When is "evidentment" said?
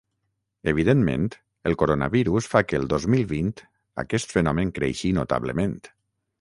0.69-1.27